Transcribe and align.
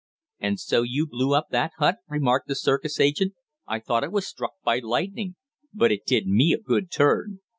"And 0.39 0.59
so 0.59 0.81
you 0.81 1.05
blew 1.05 1.35
up 1.35 1.49
that 1.51 1.73
hut?" 1.77 1.97
remarked 2.09 2.47
the 2.47 2.55
circus 2.55 2.99
agent. 2.99 3.35
"I 3.67 3.77
thought 3.79 4.03
it 4.03 4.11
was 4.11 4.25
struck 4.25 4.53
by 4.63 4.79
lightning. 4.79 5.35
But 5.75 5.91
it 5.91 6.07
did 6.07 6.25
me 6.25 6.53
a 6.53 6.57
good 6.59 6.89
turn. 6.89 7.41